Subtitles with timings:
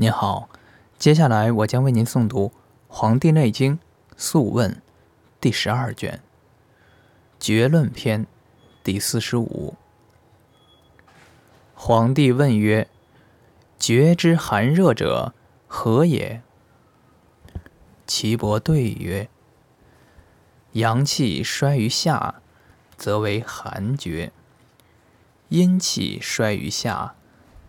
[0.00, 0.48] 您好，
[0.96, 2.46] 接下来我将为您诵读
[2.86, 3.78] 《黄帝内经·
[4.16, 4.70] 素问》
[5.40, 6.22] 第十二卷
[7.44, 8.24] 《绝论篇》
[8.84, 9.74] 第四十五。
[11.74, 12.86] 皇帝问曰
[13.76, 15.34] ：“绝之寒热者
[15.66, 16.42] 何也？”
[18.06, 19.28] 岐伯对曰
[20.74, 22.36] ：“阳气衰于下，
[22.96, 24.30] 则为寒厥；
[25.48, 27.16] 阴气衰于下，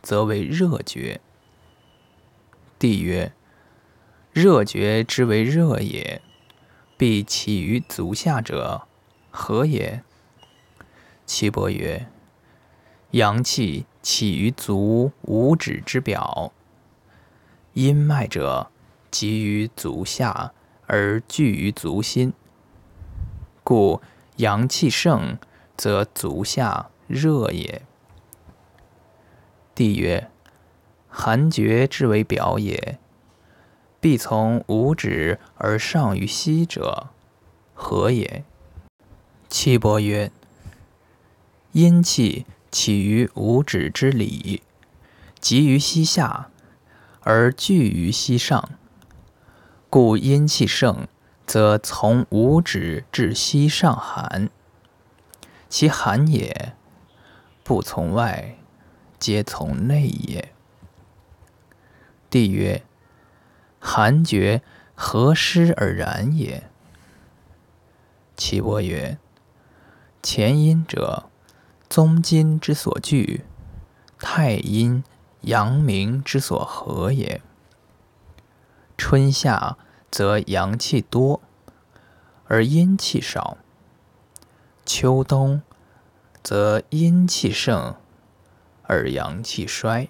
[0.00, 1.20] 则为热厥。”
[2.82, 3.32] 帝曰
[4.34, 6.20] ：“热厥之为热也，
[6.96, 8.88] 必起于足下者，
[9.30, 10.02] 何也？”
[11.24, 12.08] 岐伯曰
[13.12, 16.52] ：“阳气起于足五指之表，
[17.74, 18.72] 阴脉者
[19.12, 20.52] 集于足下
[20.88, 22.32] 而聚于足心，
[23.62, 24.02] 故
[24.38, 25.38] 阳气盛，
[25.76, 27.82] 则足下热也。”
[29.72, 30.28] 帝曰。
[31.14, 32.98] 寒厥之为表也，
[34.00, 37.10] 必从五指而上于膝者，
[37.74, 38.44] 何也？
[39.50, 40.32] 岐伯曰：
[41.72, 44.62] 阴气起于五指之里，
[45.38, 46.48] 集于膝下，
[47.20, 48.70] 而聚于膝上，
[49.90, 51.06] 故阴气盛，
[51.46, 54.48] 则从五指至膝上寒。
[55.68, 56.74] 其寒也，
[57.62, 58.56] 不从外，
[59.18, 60.54] 皆从内也。
[62.32, 62.82] 帝曰
[63.78, 64.62] ：“寒厥
[64.94, 66.70] 何湿而然也？”
[68.38, 69.18] 岐伯曰
[70.24, 71.28] ：“前阴者，
[71.90, 73.42] 宗筋之所聚；
[74.18, 75.04] 太阴、
[75.42, 77.42] 阳明之所合也。
[78.96, 79.76] 春夏
[80.10, 81.42] 则阳气多，
[82.46, 83.58] 而阴气少；
[84.86, 85.60] 秋冬
[86.42, 87.94] 则阴气盛，
[88.84, 90.08] 而阳气衰。”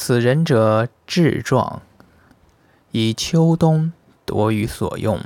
[0.00, 1.82] 此人者志壮，
[2.92, 3.92] 以秋冬
[4.24, 5.18] 夺于所用；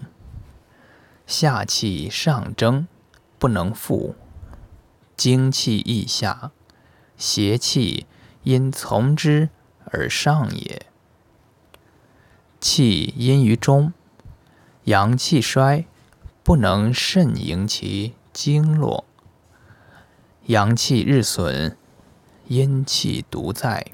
[1.26, 2.88] 夏气上蒸，
[3.38, 4.14] 不能复；
[5.14, 6.52] 精气亦下，
[7.18, 8.06] 邪气
[8.44, 9.50] 因从之
[9.84, 10.86] 而上也。
[12.58, 13.92] 气阴于中，
[14.84, 15.84] 阳气衰，
[16.42, 19.04] 不能肾营其经络；
[20.46, 21.76] 阳气日损，
[22.48, 23.92] 阴气独在。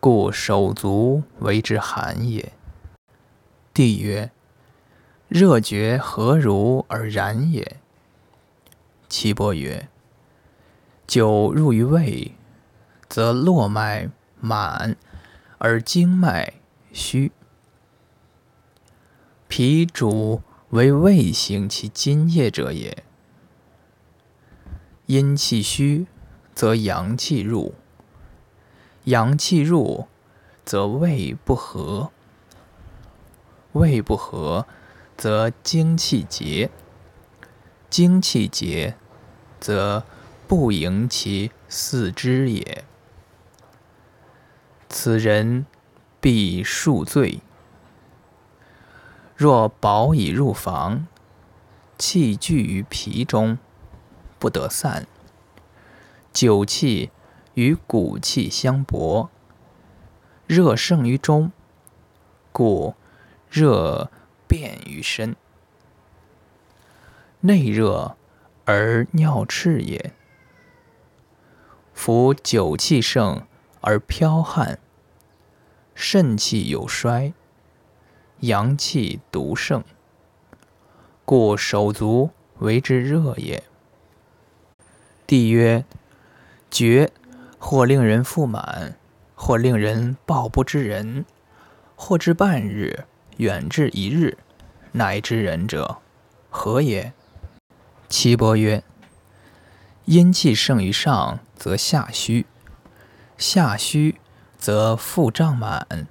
[0.00, 2.52] 故手足为之寒也。
[3.74, 4.30] 帝曰：
[5.28, 7.76] 热厥何如而然也？
[9.08, 9.88] 岐伯曰：
[11.06, 12.32] 久入于胃，
[13.08, 14.08] 则络脉
[14.40, 14.96] 满
[15.58, 16.54] 而经脉
[16.92, 17.32] 虚。
[19.48, 23.02] 脾主为胃行其津液者也。
[25.06, 26.06] 阴气虚，
[26.54, 27.74] 则阳气入。
[29.08, 30.06] 阳气入，
[30.66, 32.10] 则胃不和；
[33.72, 34.66] 胃不和，
[35.16, 36.68] 则精气结；
[37.88, 38.96] 精气结，
[39.58, 40.04] 则
[40.46, 42.84] 不盈其四肢也。
[44.90, 45.64] 此人
[46.20, 47.40] 必数醉。
[49.34, 51.06] 若饱以入房，
[51.96, 53.56] 气聚于脾中，
[54.38, 55.06] 不得散，
[56.30, 57.10] 酒气。
[57.58, 59.30] 与骨气相搏，
[60.46, 61.50] 热盛于中，
[62.52, 62.94] 故
[63.50, 64.12] 热
[64.46, 65.34] 变于身。
[67.40, 68.16] 内热
[68.64, 70.12] 而尿赤也。
[71.92, 73.44] 夫酒气盛
[73.80, 74.78] 而剽汗，
[75.96, 77.32] 肾气有衰，
[78.38, 79.82] 阳气独盛，
[81.24, 83.64] 故手足为之热也。
[85.26, 85.84] 帝曰：
[86.70, 87.10] 厥。
[87.58, 88.96] 或令人腹满，
[89.34, 91.24] 或令人抱不知人，
[91.96, 93.04] 或至半日，
[93.38, 94.38] 远至一日，
[94.92, 95.98] 乃知人者，
[96.48, 97.12] 何也？
[98.08, 98.82] 岐伯曰：
[100.06, 102.46] 阴气盛于上，则下虚；
[103.36, 104.20] 下虚，
[104.56, 106.06] 则腹胀满；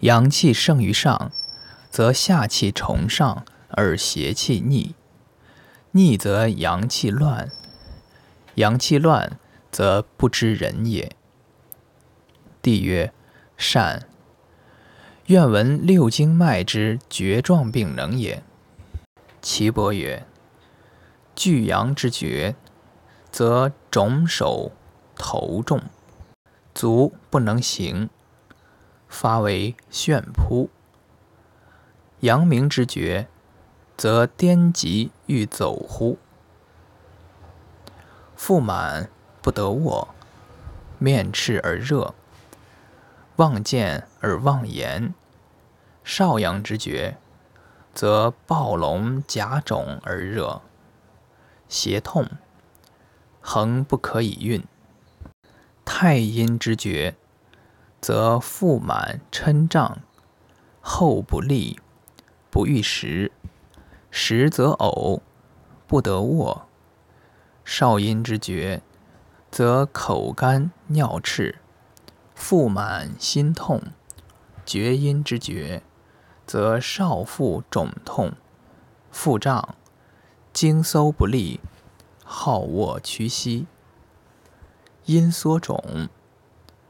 [0.00, 1.30] 阳气盛于上，
[1.90, 4.94] 则下气重上而邪气逆；
[5.92, 7.48] 逆则阳气乱；
[8.56, 9.38] 阳气乱。
[9.76, 11.14] 则不知人也。
[12.62, 13.12] 帝曰：
[13.58, 14.08] 善。
[15.26, 18.42] 愿闻六经脉之厥状病能也。
[19.42, 20.26] 岐伯曰：
[21.34, 22.56] 巨阳之厥，
[23.30, 24.72] 则肿手
[25.14, 25.82] 头重，
[26.74, 28.08] 足不能行，
[29.08, 30.70] 发为眩扑；
[32.20, 33.28] 阳明之厥，
[33.94, 36.16] 则颠疾欲走乎，
[38.34, 39.10] 腹满。
[39.46, 40.08] 不得卧，
[40.98, 42.16] 面赤而热，
[43.36, 45.14] 望见而忘言。
[46.02, 47.16] 少阳之厥，
[47.94, 50.62] 则暴龙甲肿而热，
[51.68, 52.26] 胁痛，
[53.40, 54.64] 恒不可以运。
[55.84, 57.14] 太阴之厥，
[58.00, 60.00] 则腹满嗔胀，
[60.80, 61.78] 后不利，
[62.50, 63.30] 不欲食，
[64.10, 65.20] 食则呕，
[65.86, 66.66] 不得卧。
[67.64, 68.82] 少阴之厥，
[69.50, 71.60] 则口干尿赤，
[72.34, 73.82] 腹满心痛。
[74.64, 75.82] 厥阴之厥，
[76.44, 78.32] 则少腹肿痛，
[79.10, 79.76] 腹胀，
[80.52, 81.60] 经搜不利，
[82.24, 83.66] 好卧屈膝。
[85.04, 86.08] 阴缩肿，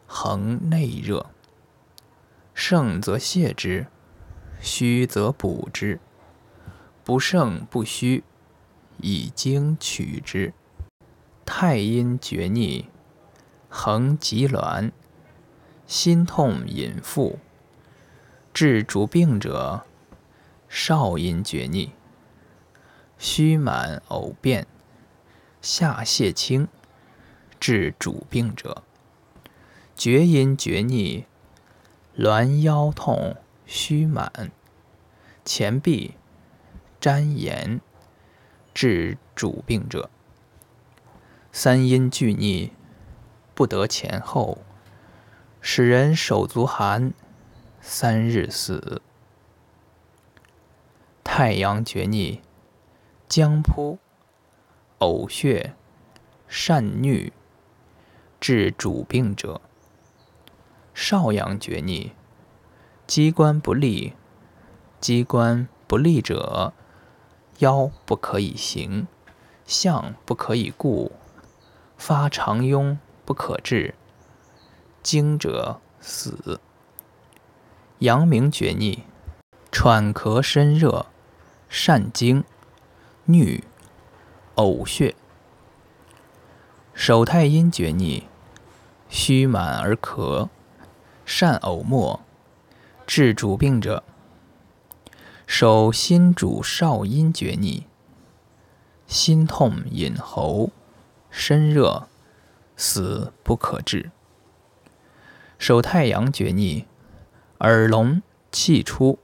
[0.07, 1.27] 恒内热。
[2.55, 3.89] 盛则泻之，
[4.59, 6.01] 虚则补之。
[7.05, 8.25] 不盛不虚，
[8.97, 10.55] 以精取之。
[11.47, 12.87] 太阴厥逆，
[13.69, 14.91] 恒急挛，
[15.87, 17.39] 心痛隐腹。
[18.53, 19.85] 治主病者，
[20.69, 21.91] 少阴厥逆，
[23.17, 24.67] 虚满呕便，
[25.63, 26.67] 下泄清。
[27.61, 28.83] 治主病者，
[29.95, 31.25] 厥阴厥逆，
[32.19, 34.51] 挛腰痛，虚满，
[35.45, 36.17] 前臂
[37.01, 37.81] 粘炎。
[38.75, 40.11] 治主病者，
[41.59, 42.71] 三阴俱逆，
[43.55, 44.59] 不得前后，
[45.63, 47.15] 使人手足寒，
[47.81, 49.01] 三日死。
[51.25, 52.43] 太阳厥逆，
[53.27, 53.99] 僵扑，
[54.99, 55.73] 呕血，
[56.47, 57.33] 善衄。
[58.39, 59.63] 治主病者，
[60.93, 62.13] 少阳厥逆，
[63.07, 64.13] 机关不利。
[65.01, 66.75] 机关不利者，
[67.61, 69.09] 腰不可以行，
[69.65, 71.13] 项不可以固，
[71.97, 73.95] 发长痈不可治，
[75.03, 76.61] 惊者死。
[78.01, 79.01] 阳明厥逆，
[79.73, 81.07] 喘咳身热，
[81.69, 82.45] 善惊，
[83.27, 83.63] 衄，
[84.57, 85.15] 呕血。
[86.93, 88.25] 手太阴厥逆，
[89.09, 90.49] 虚满而咳，
[91.25, 92.21] 善呕沫。
[93.07, 94.03] 治主病者，
[95.47, 97.85] 手心主少阴厥逆，
[99.07, 100.71] 心痛隐喉，
[101.39, 102.09] 身热，
[102.79, 104.11] 死不可治。
[105.59, 106.87] 手太阳厥逆，
[107.59, 109.19] 耳聋气出，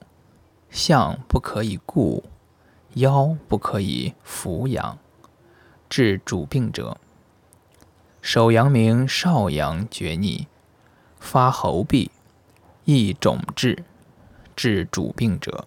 [0.68, 2.22] 项不可以固，
[2.96, 4.98] 腰不可以俯仰。
[5.88, 6.98] 治主病者。
[8.20, 10.46] 手阳明少阳厥逆，
[11.18, 12.10] 发喉痹，
[12.84, 13.84] 易肿滞，
[14.54, 15.66] 治主病者。